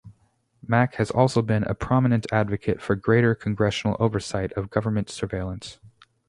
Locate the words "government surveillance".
4.71-5.77